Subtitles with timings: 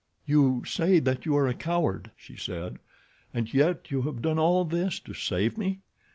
[0.25, 2.79] "You say that you are a coward," she said,
[3.35, 5.81] "and yet you have done all this to save me?